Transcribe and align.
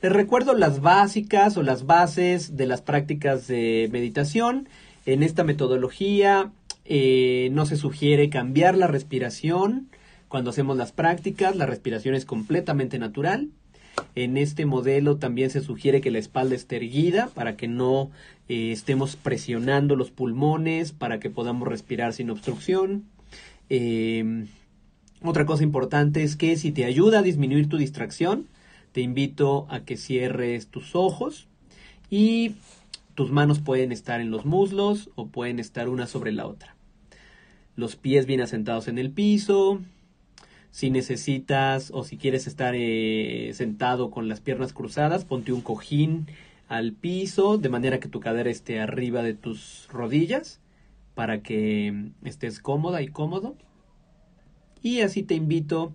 Les 0.00 0.12
recuerdo 0.12 0.54
las 0.54 0.80
básicas 0.80 1.56
o 1.56 1.64
las 1.64 1.84
bases 1.84 2.56
de 2.56 2.66
las 2.68 2.82
prácticas 2.82 3.48
de 3.48 3.88
meditación. 3.90 4.68
En 5.06 5.24
esta 5.24 5.42
metodología 5.42 6.52
eh, 6.84 7.48
no 7.50 7.66
se 7.66 7.76
sugiere 7.76 8.30
cambiar 8.30 8.78
la 8.78 8.86
respiración 8.86 9.88
cuando 10.28 10.50
hacemos 10.50 10.76
las 10.76 10.92
prácticas. 10.92 11.56
La 11.56 11.66
respiración 11.66 12.14
es 12.14 12.24
completamente 12.24 13.00
natural. 13.00 13.48
En 14.14 14.36
este 14.36 14.66
modelo 14.66 15.16
también 15.16 15.50
se 15.50 15.62
sugiere 15.62 16.00
que 16.00 16.12
la 16.12 16.20
espalda 16.20 16.54
esté 16.54 16.76
erguida 16.76 17.30
para 17.34 17.56
que 17.56 17.66
no 17.66 18.12
eh, 18.48 18.70
estemos 18.70 19.16
presionando 19.16 19.96
los 19.96 20.12
pulmones, 20.12 20.92
para 20.92 21.18
que 21.18 21.28
podamos 21.28 21.66
respirar 21.66 22.12
sin 22.12 22.30
obstrucción. 22.30 23.02
Eh, 23.68 24.46
otra 25.22 25.44
cosa 25.44 25.64
importante 25.64 26.22
es 26.22 26.36
que 26.36 26.56
si 26.56 26.70
te 26.70 26.84
ayuda 26.84 27.18
a 27.18 27.22
disminuir 27.22 27.68
tu 27.68 27.78
distracción, 27.78 28.46
te 28.92 29.00
invito 29.00 29.66
a 29.70 29.80
que 29.80 29.96
cierres 29.96 30.68
tus 30.68 30.94
ojos 30.94 31.48
y 32.10 32.54
tus 33.14 33.30
manos 33.30 33.60
pueden 33.60 33.92
estar 33.92 34.20
en 34.20 34.30
los 34.30 34.44
muslos 34.44 35.10
o 35.14 35.26
pueden 35.26 35.58
estar 35.58 35.88
una 35.88 36.06
sobre 36.06 36.32
la 36.32 36.46
otra. 36.46 36.76
Los 37.76 37.96
pies 37.96 38.26
bien 38.26 38.40
asentados 38.40 38.88
en 38.88 38.98
el 38.98 39.10
piso. 39.10 39.80
Si 40.70 40.90
necesitas 40.90 41.90
o 41.92 42.04
si 42.04 42.16
quieres 42.16 42.46
estar 42.46 42.74
eh, 42.76 43.50
sentado 43.54 44.10
con 44.10 44.28
las 44.28 44.40
piernas 44.40 44.72
cruzadas, 44.72 45.24
ponte 45.24 45.52
un 45.52 45.62
cojín 45.62 46.26
al 46.68 46.92
piso 46.92 47.56
de 47.56 47.68
manera 47.70 47.98
que 47.98 48.08
tu 48.08 48.20
cadera 48.20 48.50
esté 48.50 48.80
arriba 48.80 49.22
de 49.22 49.34
tus 49.34 49.88
rodillas 49.90 50.60
para 51.14 51.42
que 51.42 52.10
estés 52.22 52.60
cómoda 52.60 53.02
y 53.02 53.08
cómodo. 53.08 53.56
Y 54.82 55.00
así 55.00 55.22
te 55.22 55.34
invito 55.34 55.92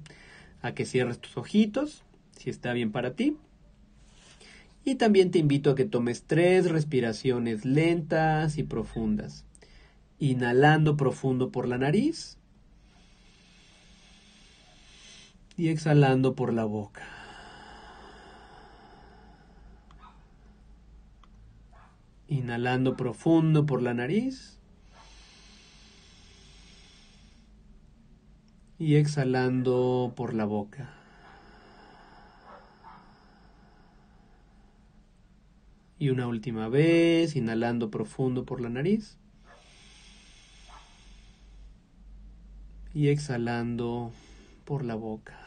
a 0.61 0.73
que 0.73 0.85
cierres 0.85 1.19
tus 1.19 1.37
ojitos, 1.37 2.03
si 2.43 2.49
está 2.49 2.73
bien 2.73 2.91
para 2.91 3.13
ti. 3.13 3.37
Y 4.83 4.95
también 4.95 5.31
te 5.31 5.39
invito 5.39 5.71
a 5.71 5.75
que 5.75 5.85
tomes 5.85 6.23
tres 6.23 6.69
respiraciones 6.69 7.63
lentas 7.63 8.57
y 8.57 8.63
profundas. 8.63 9.45
Inhalando 10.19 10.97
profundo 10.97 11.51
por 11.51 11.69
la 11.69 11.77
nariz 11.77 12.37
y 15.55 15.69
exhalando 15.69 16.35
por 16.35 16.53
la 16.53 16.65
boca. 16.65 17.07
Inhalando 22.27 22.97
profundo 22.97 23.65
por 23.65 23.81
la 23.81 23.93
nariz 23.93 24.59
y 28.79 28.95
exhalando 28.95 30.11
por 30.17 30.33
la 30.33 30.43
boca. 30.43 31.02
Y 35.99 36.09
una 36.09 36.27
última 36.27 36.67
vez, 36.69 37.35
inhalando 37.35 37.89
profundo 37.89 38.45
por 38.45 38.61
la 38.61 38.69
nariz. 38.69 39.17
Y 42.93 43.07
exhalando 43.07 44.11
por 44.65 44.83
la 44.83 44.95
boca. 44.95 45.39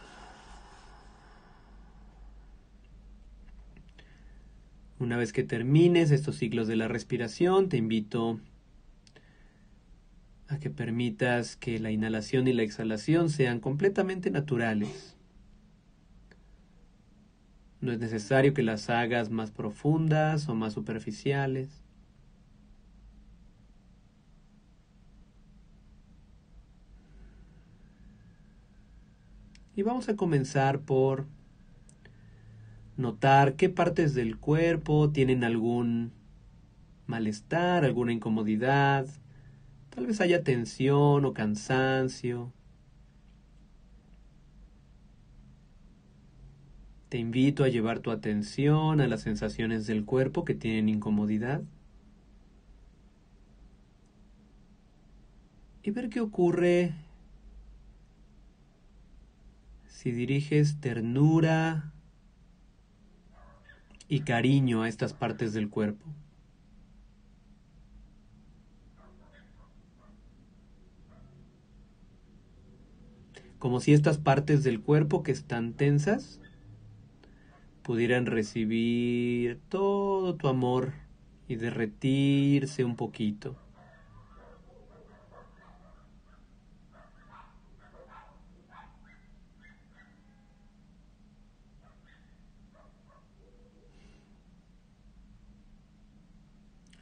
Una 4.98 5.16
vez 5.16 5.32
que 5.32 5.42
termines 5.42 6.10
estos 6.10 6.36
ciclos 6.36 6.66
de 6.68 6.76
la 6.76 6.88
respiración, 6.88 7.68
te 7.68 7.76
invito 7.76 8.40
a 10.48 10.58
que 10.58 10.70
permitas 10.70 11.56
que 11.56 11.78
la 11.78 11.90
inhalación 11.90 12.48
y 12.48 12.52
la 12.52 12.62
exhalación 12.62 13.28
sean 13.30 13.60
completamente 13.60 14.30
naturales. 14.30 15.15
No 17.80 17.92
es 17.92 17.98
necesario 17.98 18.54
que 18.54 18.62
las 18.62 18.90
hagas 18.90 19.30
más 19.30 19.50
profundas 19.50 20.48
o 20.48 20.54
más 20.54 20.72
superficiales. 20.72 21.82
Y 29.74 29.82
vamos 29.82 30.08
a 30.08 30.16
comenzar 30.16 30.80
por 30.80 31.26
notar 32.96 33.56
qué 33.56 33.68
partes 33.68 34.14
del 34.14 34.38
cuerpo 34.38 35.10
tienen 35.10 35.44
algún 35.44 36.12
malestar, 37.06 37.84
alguna 37.84 38.12
incomodidad, 38.12 39.06
Tal 39.96 40.04
vez 40.04 40.20
haya 40.20 40.44
tensión 40.44 41.24
o 41.24 41.32
cansancio. 41.32 42.52
Te 47.16 47.20
invito 47.20 47.64
a 47.64 47.68
llevar 47.68 48.00
tu 48.00 48.10
atención 48.10 49.00
a 49.00 49.08
las 49.08 49.22
sensaciones 49.22 49.86
del 49.86 50.04
cuerpo 50.04 50.44
que 50.44 50.54
tienen 50.54 50.90
incomodidad 50.90 51.62
y 55.82 55.92
ver 55.92 56.10
qué 56.10 56.20
ocurre 56.20 56.92
si 59.86 60.10
diriges 60.10 60.78
ternura 60.78 61.94
y 64.08 64.20
cariño 64.20 64.82
a 64.82 64.88
estas 64.90 65.14
partes 65.14 65.54
del 65.54 65.70
cuerpo. 65.70 66.04
como 73.58 73.80
si 73.80 73.94
estas 73.94 74.18
partes 74.18 74.62
del 74.62 74.82
cuerpo 74.82 75.22
que 75.22 75.32
están 75.32 75.72
tensas 75.72 76.40
pudieran 77.86 78.26
recibir 78.26 79.60
todo 79.68 80.34
tu 80.34 80.48
amor 80.48 80.92
y 81.46 81.54
derretirse 81.54 82.82
un 82.82 82.96
poquito. 82.96 83.54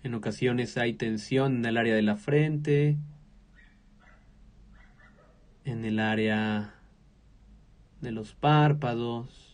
En 0.02 0.12
ocasiones 0.12 0.76
hay 0.76 0.92
tensión 0.92 1.56
en 1.56 1.64
el 1.64 1.78
área 1.78 1.94
de 1.94 2.02
la 2.02 2.16
frente, 2.16 2.98
en 5.64 5.86
el 5.86 5.98
área 5.98 6.74
de 8.02 8.12
los 8.12 8.34
párpados. 8.34 9.53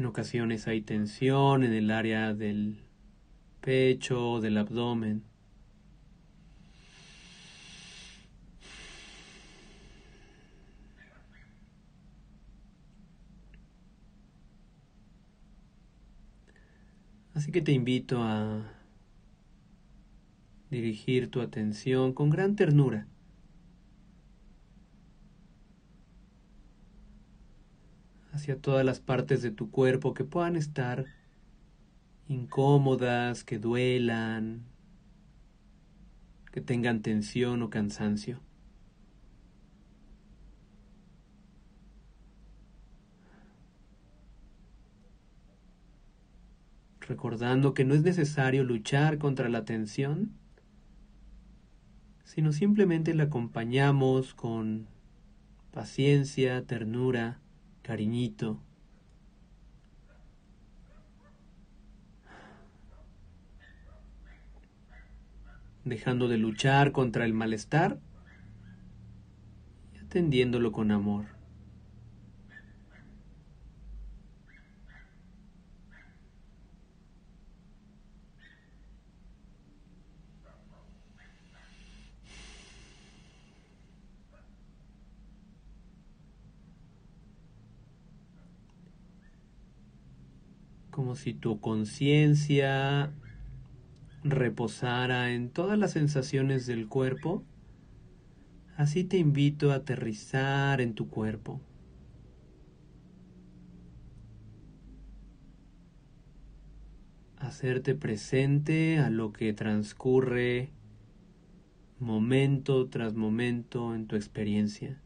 En 0.00 0.06
ocasiones 0.06 0.66
hay 0.66 0.80
tensión 0.80 1.62
en 1.62 1.74
el 1.74 1.90
área 1.90 2.32
del 2.32 2.78
pecho, 3.60 4.40
del 4.40 4.56
abdomen. 4.56 5.24
Así 17.34 17.52
que 17.52 17.60
te 17.60 17.72
invito 17.72 18.22
a 18.22 18.72
dirigir 20.70 21.30
tu 21.30 21.42
atención 21.42 22.14
con 22.14 22.30
gran 22.30 22.56
ternura 22.56 23.06
hacia 28.40 28.58
todas 28.58 28.86
las 28.86 29.00
partes 29.00 29.42
de 29.42 29.50
tu 29.50 29.70
cuerpo 29.70 30.14
que 30.14 30.24
puedan 30.24 30.56
estar 30.56 31.04
incómodas, 32.26 33.44
que 33.44 33.58
duelan, 33.58 34.62
que 36.50 36.62
tengan 36.62 37.02
tensión 37.02 37.62
o 37.62 37.70
cansancio. 37.70 38.40
recordando 47.08 47.74
que 47.74 47.84
no 47.84 47.94
es 47.94 48.02
necesario 48.02 48.62
luchar 48.62 49.18
contra 49.18 49.48
la 49.48 49.64
tensión, 49.64 50.30
sino 52.22 52.52
simplemente 52.52 53.14
la 53.14 53.24
acompañamos 53.24 54.32
con 54.32 54.86
paciencia, 55.72 56.64
ternura, 56.66 57.40
cariñito. 57.90 58.60
dejando 65.84 66.28
de 66.28 66.38
luchar 66.38 66.92
contra 66.92 67.24
el 67.24 67.32
malestar 67.32 67.98
y 69.92 69.98
atendiéndolo 70.04 70.70
con 70.70 70.92
amor. 70.92 71.39
Como 91.10 91.16
si 91.16 91.34
tu 91.34 91.58
conciencia 91.58 93.12
reposara 94.22 95.32
en 95.32 95.50
todas 95.50 95.76
las 95.76 95.90
sensaciones 95.90 96.66
del 96.66 96.86
cuerpo, 96.86 97.42
así 98.76 99.02
te 99.02 99.16
invito 99.16 99.72
a 99.72 99.76
aterrizar 99.76 100.80
en 100.80 100.94
tu 100.94 101.08
cuerpo. 101.08 101.60
Hacerte 107.38 107.96
presente 107.96 109.00
a 109.00 109.10
lo 109.10 109.32
que 109.32 109.52
transcurre 109.52 110.70
momento 111.98 112.88
tras 112.88 113.14
momento 113.14 113.96
en 113.96 114.06
tu 114.06 114.14
experiencia. 114.14 115.02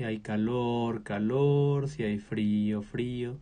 Si 0.00 0.04
hay 0.04 0.20
calor, 0.20 1.02
calor, 1.02 1.86
si 1.86 2.04
hay 2.04 2.18
frío, 2.18 2.80
frío. 2.80 3.38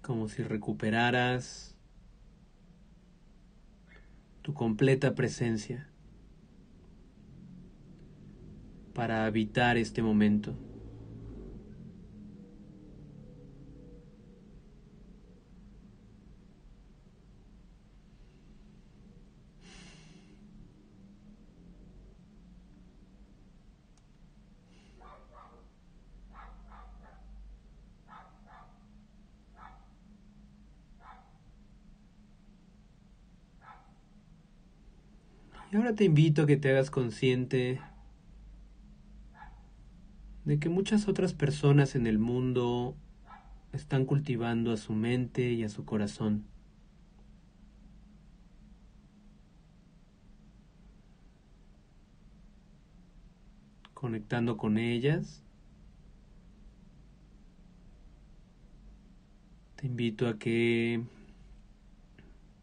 Como 0.00 0.28
si 0.28 0.44
recuperaras 0.44 1.76
tu 4.42 4.54
completa 4.54 5.16
presencia 5.16 5.88
para 8.94 9.26
habitar 9.26 9.76
este 9.76 10.02
momento. 10.02 10.56
Y 35.72 35.76
ahora 35.76 35.94
te 35.94 36.04
invito 36.04 36.42
a 36.42 36.46
que 36.46 36.58
te 36.58 36.68
hagas 36.68 36.90
consciente 36.90 37.80
de 40.44 40.58
que 40.58 40.68
muchas 40.68 41.08
otras 41.08 41.32
personas 41.32 41.94
en 41.94 42.06
el 42.06 42.18
mundo 42.18 42.94
están 43.72 44.04
cultivando 44.04 44.70
a 44.72 44.76
su 44.76 44.92
mente 44.92 45.50
y 45.52 45.64
a 45.64 45.70
su 45.70 45.86
corazón. 45.86 46.44
Conectando 53.94 54.58
con 54.58 54.76
ellas. 54.76 55.42
Te 59.76 59.86
invito 59.86 60.28
a 60.28 60.38
que 60.38 61.00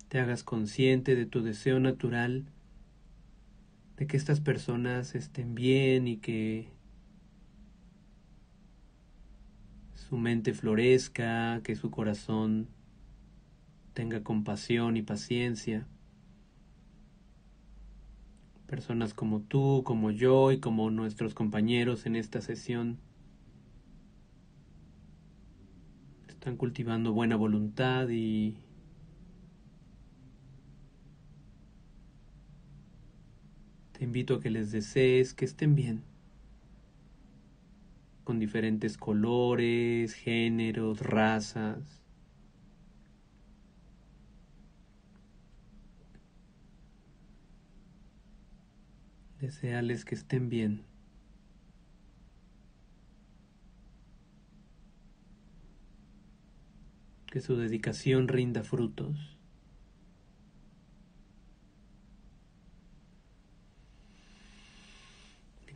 te 0.10 0.20
hagas 0.20 0.44
consciente 0.44 1.16
de 1.16 1.26
tu 1.26 1.42
deseo 1.42 1.80
natural 1.80 2.46
de 4.00 4.08
que 4.08 4.16
estas 4.16 4.40
personas 4.40 5.14
estén 5.14 5.56
bien 5.56 6.08
y 6.08 6.18
que 6.18 6.70
su 9.94 10.18
mente 10.18 10.54
florezca, 10.54 11.60
que 11.66 11.76
su 11.76 11.92
corazón 11.92 12.70
tenga 13.94 14.24
compasión 14.24 14.96
y 14.96 15.02
paciencia. 15.02 15.86
Personas 18.68 19.14
como 19.14 19.42
tú, 19.42 19.84
como 19.84 20.12
yo 20.12 20.54
y 20.54 20.62
como 20.62 20.90
nuestros 20.92 21.34
compañeros 21.34 22.06
en 22.06 22.16
esta 22.16 22.40
sesión 22.40 23.00
están 26.30 26.56
cultivando 26.56 27.12
buena 27.12 27.36
voluntad 27.36 28.08
y 28.08 28.60
Invito 34.00 34.36
a 34.36 34.40
que 34.40 34.50
les 34.50 34.72
desees 34.72 35.34
que 35.34 35.44
estén 35.44 35.76
bien, 35.76 36.04
con 38.24 38.40
diferentes 38.40 38.98
colores, 38.98 40.14
géneros, 40.14 41.02
razas. 41.02 42.02
Deseales 49.42 50.06
que 50.06 50.16
estén 50.16 50.48
bien. 50.48 50.84
Que 57.26 57.42
su 57.42 57.58
dedicación 57.58 58.28
rinda 58.28 58.64
frutos. 58.64 59.39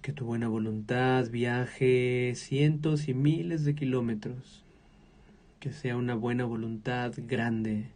Que 0.04 0.12
tu 0.12 0.26
buena 0.26 0.50
voluntad 0.50 1.30
viaje 1.30 2.34
cientos 2.36 3.08
y 3.08 3.14
miles 3.14 3.64
de 3.64 3.74
kilómetros. 3.74 4.66
Que 5.62 5.72
sea 5.72 5.96
una 5.96 6.14
buena 6.14 6.44
voluntad 6.44 7.14
grande. 7.16 7.90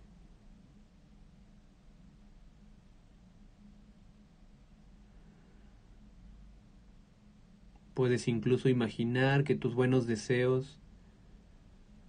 Puedes 7.93 8.29
incluso 8.29 8.69
imaginar 8.69 9.43
que 9.43 9.55
tus 9.55 9.75
buenos 9.75 10.07
deseos 10.07 10.79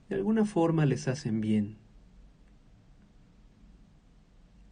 de 0.08 0.14
alguna 0.14 0.44
forma 0.44 0.86
les 0.86 1.08
hacen 1.08 1.40
bien. 1.40 1.76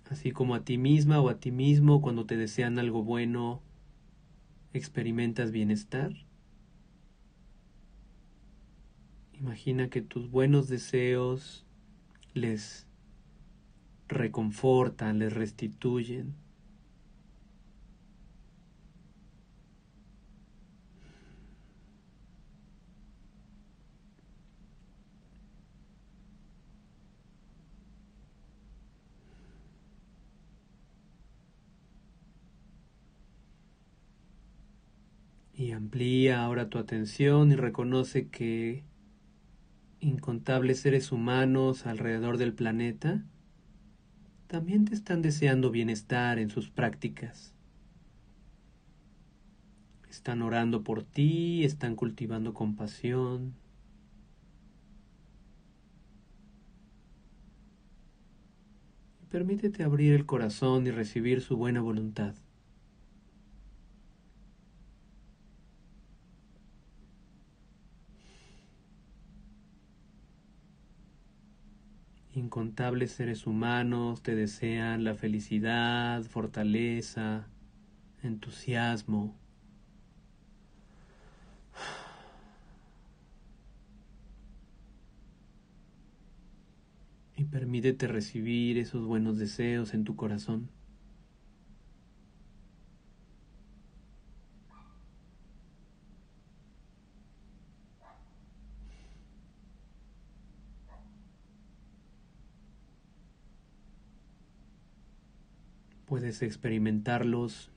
Así 0.08 0.30
como 0.30 0.54
a 0.54 0.64
ti 0.64 0.78
misma 0.78 1.20
o 1.20 1.28
a 1.28 1.40
ti 1.40 1.50
mismo 1.50 2.00
cuando 2.00 2.26
te 2.26 2.36
desean 2.36 2.78
algo 2.78 3.02
bueno 3.02 3.65
experimentas 4.76 5.50
bienestar. 5.50 6.12
Imagina 9.32 9.90
que 9.90 10.02
tus 10.02 10.30
buenos 10.30 10.68
deseos 10.68 11.64
les 12.34 12.86
reconfortan, 14.08 15.18
les 15.18 15.32
restituyen. 15.32 16.34
Y 35.58 35.72
amplía 35.96 36.44
ahora 36.44 36.68
tu 36.68 36.76
atención 36.76 37.52
y 37.52 37.56
reconoce 37.56 38.28
que 38.28 38.84
incontables 39.98 40.80
seres 40.80 41.10
humanos 41.10 41.86
alrededor 41.86 42.36
del 42.36 42.52
planeta 42.52 43.24
también 44.46 44.84
te 44.84 44.94
están 44.94 45.22
deseando 45.22 45.70
bienestar 45.70 46.38
en 46.38 46.50
sus 46.50 46.68
prácticas. 46.68 47.54
Están 50.10 50.42
orando 50.42 50.84
por 50.84 51.02
ti, 51.02 51.64
están 51.64 51.96
cultivando 51.96 52.52
compasión. 52.52 53.54
permítete 59.30 59.82
abrir 59.82 60.12
el 60.14 60.24
corazón 60.24 60.86
y 60.86 60.90
recibir 60.90 61.40
su 61.40 61.56
buena 61.56 61.80
voluntad. 61.80 62.34
Seres 72.76 73.46
humanos 73.46 74.22
te 74.22 74.34
desean 74.34 75.02
la 75.02 75.14
felicidad, 75.14 76.22
fortaleza, 76.24 77.46
entusiasmo. 78.22 79.34
Y 87.34 87.44
permítete 87.44 88.08
recibir 88.08 88.76
esos 88.76 89.06
buenos 89.06 89.38
deseos 89.38 89.94
en 89.94 90.04
tu 90.04 90.14
corazón. 90.14 90.68
Puedes 106.16 106.40
experimentarlos 106.40 107.70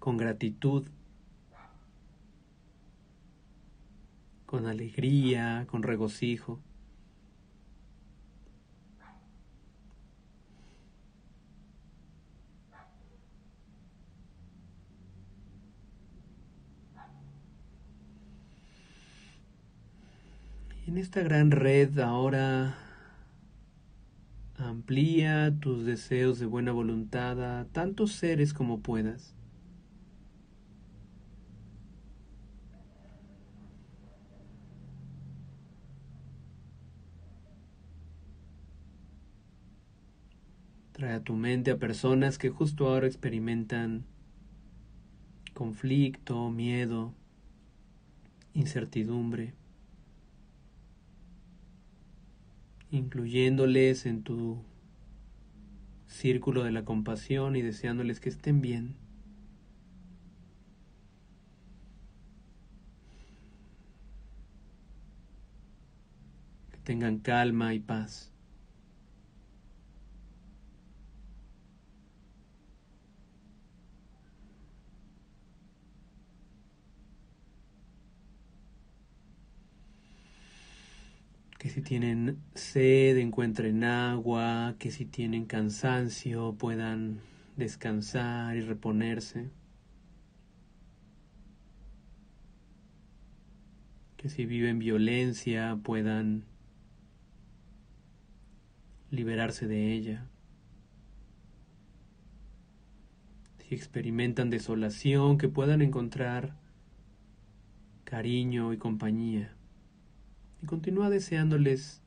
con 0.00 0.16
gratitud, 0.16 0.88
con 4.44 4.66
alegría, 4.66 5.64
con 5.70 5.84
regocijo. 5.84 6.58
En 20.88 20.98
esta 20.98 21.20
gran 21.20 21.52
red 21.52 22.00
ahora 22.00 22.87
amplía 24.58 25.54
tus 25.60 25.84
deseos 25.84 26.38
de 26.38 26.46
buena 26.46 26.72
voluntad 26.72 27.60
a 27.60 27.66
tantos 27.66 28.12
seres 28.12 28.52
como 28.52 28.80
puedas. 28.80 29.34
Trae 40.92 41.14
a 41.14 41.22
tu 41.22 41.34
mente 41.34 41.70
a 41.70 41.78
personas 41.78 42.38
que 42.38 42.50
justo 42.50 42.88
ahora 42.88 43.06
experimentan 43.06 44.04
conflicto, 45.54 46.50
miedo, 46.50 47.14
incertidumbre. 48.54 49.54
Incluyéndoles 52.90 54.06
en 54.06 54.22
tu 54.22 54.62
círculo 56.06 56.64
de 56.64 56.72
la 56.72 56.84
compasión 56.84 57.56
y 57.56 57.62
deseándoles 57.62 58.20
que 58.20 58.28
estén 58.28 58.60
bien. 58.60 58.96
Que 66.70 66.78
tengan 66.78 67.18
calma 67.18 67.74
y 67.74 67.80
paz. 67.80 68.32
Que 81.58 81.70
si 81.70 81.82
tienen 81.82 82.40
sed 82.54 83.18
encuentren 83.18 83.82
agua, 83.82 84.76
que 84.78 84.92
si 84.92 85.04
tienen 85.04 85.44
cansancio 85.44 86.54
puedan 86.54 87.20
descansar 87.56 88.56
y 88.56 88.60
reponerse. 88.60 89.50
Que 94.16 94.28
si 94.28 94.46
viven 94.46 94.78
violencia 94.78 95.76
puedan 95.82 96.44
liberarse 99.10 99.66
de 99.66 99.92
ella. 99.92 100.28
Si 103.58 103.74
experimentan 103.74 104.48
desolación, 104.48 105.38
que 105.38 105.48
puedan 105.48 105.82
encontrar 105.82 106.56
cariño 108.04 108.72
y 108.72 108.78
compañía 108.78 109.57
y 110.62 110.66
continúa 110.66 111.10
deseándoles 111.10 112.00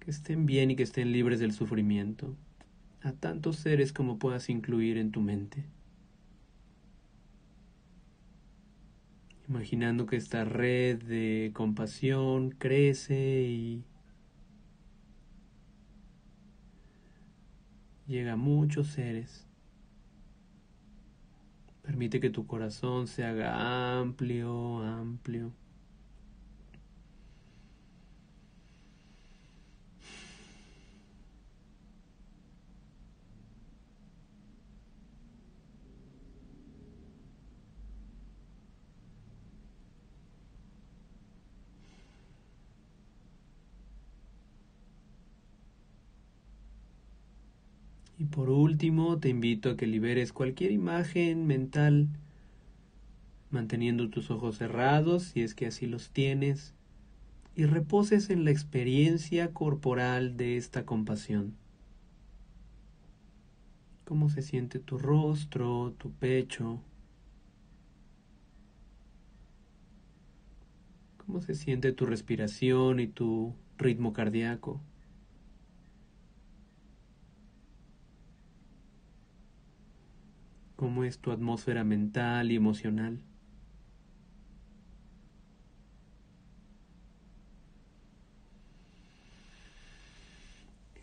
que 0.00 0.10
estén 0.10 0.46
bien 0.46 0.70
y 0.70 0.76
que 0.76 0.82
estén 0.82 1.12
libres 1.12 1.40
del 1.40 1.52
sufrimiento 1.52 2.36
a 3.02 3.12
tantos 3.12 3.56
seres 3.56 3.92
como 3.92 4.18
puedas 4.18 4.48
incluir 4.50 4.98
en 4.98 5.12
tu 5.12 5.20
mente. 5.20 5.64
Imaginando 9.48 10.06
que 10.06 10.16
esta 10.16 10.44
red 10.44 11.02
de 11.02 11.52
compasión 11.54 12.50
crece 12.50 13.42
y 13.42 13.84
llega 18.08 18.32
a 18.32 18.36
muchos 18.36 18.88
seres. 18.88 19.45
Permite 21.86 22.20
que 22.20 22.30
tu 22.30 22.46
corazón 22.46 23.06
se 23.06 23.24
haga 23.24 23.98
amplio, 24.00 24.80
amplio. 24.80 25.52
Y 48.18 48.24
por 48.24 48.48
último, 48.48 49.18
te 49.18 49.28
invito 49.28 49.70
a 49.70 49.76
que 49.76 49.86
liberes 49.86 50.32
cualquier 50.32 50.72
imagen 50.72 51.46
mental 51.46 52.08
manteniendo 53.50 54.10
tus 54.10 54.30
ojos 54.30 54.56
cerrados 54.56 55.24
si 55.24 55.42
es 55.42 55.54
que 55.54 55.66
así 55.66 55.86
los 55.86 56.10
tienes 56.10 56.74
y 57.54 57.64
reposes 57.64 58.28
en 58.30 58.44
la 58.44 58.50
experiencia 58.50 59.52
corporal 59.52 60.36
de 60.36 60.56
esta 60.56 60.84
compasión. 60.84 61.54
Cómo 64.04 64.28
se 64.28 64.42
siente 64.42 64.78
tu 64.78 64.98
rostro, 64.98 65.94
tu 65.98 66.12
pecho. 66.12 66.80
Cómo 71.16 71.40
se 71.40 71.54
siente 71.54 71.92
tu 71.92 72.06
respiración 72.06 73.00
y 73.00 73.08
tu 73.08 73.54
ritmo 73.78 74.12
cardíaco. 74.12 74.80
Es 81.04 81.18
tu 81.18 81.32
atmósfera 81.32 81.84
mental 81.84 82.50
y 82.50 82.56
emocional. 82.56 83.20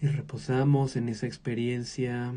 Y 0.01 0.07
reposamos 0.07 0.97
en 0.97 1.07
esa 1.07 1.27
experiencia 1.27 2.33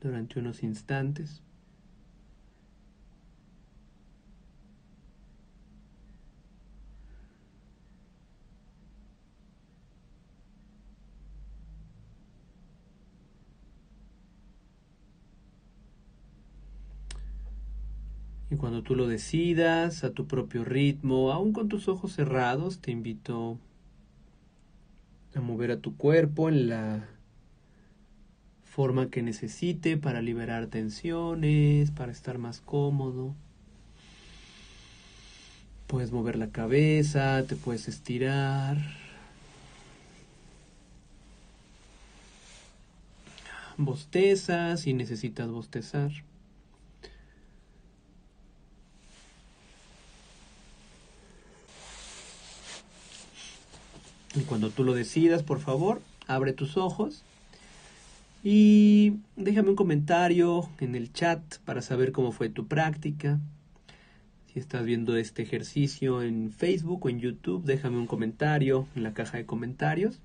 durante 0.00 0.40
unos 0.40 0.62
instantes. 0.64 1.42
Y 18.50 18.56
cuando 18.56 18.82
tú 18.82 18.94
lo 18.94 19.06
decidas, 19.06 20.04
a 20.04 20.12
tu 20.12 20.26
propio 20.26 20.64
ritmo, 20.64 21.32
aún 21.32 21.52
con 21.52 21.68
tus 21.68 21.86
ojos 21.88 22.12
cerrados, 22.14 22.78
te 22.80 22.90
invito 22.90 23.58
a 25.34 25.40
mover 25.40 25.70
a 25.70 25.80
tu 25.80 25.96
cuerpo 25.96 26.48
en 26.48 26.68
la 26.68 27.08
forma 28.64 29.10
que 29.10 29.22
necesite 29.22 29.98
para 29.98 30.22
liberar 30.22 30.68
tensiones, 30.68 31.90
para 31.90 32.10
estar 32.10 32.38
más 32.38 32.60
cómodo. 32.62 33.34
Puedes 35.86 36.12
mover 36.12 36.36
la 36.36 36.48
cabeza, 36.48 37.44
te 37.46 37.56
puedes 37.56 37.86
estirar. 37.88 38.78
Bosteza 43.76 44.76
si 44.76 44.94
necesitas 44.94 45.50
bostezar. 45.50 46.10
Y 54.38 54.42
cuando 54.42 54.70
tú 54.70 54.84
lo 54.84 54.94
decidas, 54.94 55.42
por 55.42 55.58
favor, 55.58 56.00
abre 56.28 56.52
tus 56.52 56.76
ojos 56.76 57.24
y 58.44 59.14
déjame 59.34 59.70
un 59.70 59.74
comentario 59.74 60.68
en 60.78 60.94
el 60.94 61.12
chat 61.12 61.42
para 61.64 61.82
saber 61.82 62.12
cómo 62.12 62.30
fue 62.30 62.48
tu 62.48 62.68
práctica. 62.68 63.40
Si 64.46 64.60
estás 64.60 64.84
viendo 64.84 65.16
este 65.16 65.42
ejercicio 65.42 66.22
en 66.22 66.52
Facebook 66.52 67.04
o 67.04 67.08
en 67.08 67.18
YouTube, 67.18 67.64
déjame 67.64 67.98
un 67.98 68.06
comentario 68.06 68.86
en 68.94 69.02
la 69.02 69.12
caja 69.12 69.38
de 69.38 69.46
comentarios 69.46 70.20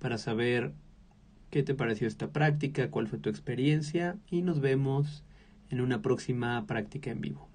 para 0.00 0.18
saber 0.18 0.72
qué 1.48 1.62
te 1.62 1.74
pareció 1.74 2.08
esta 2.08 2.28
práctica, 2.28 2.90
cuál 2.90 3.08
fue 3.08 3.18
tu 3.18 3.30
experiencia 3.30 4.18
y 4.30 4.42
nos 4.42 4.60
vemos 4.60 5.24
en 5.70 5.80
una 5.80 6.02
próxima 6.02 6.66
práctica 6.66 7.10
en 7.10 7.22
vivo. 7.22 7.49